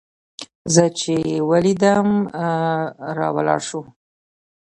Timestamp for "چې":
0.99-1.13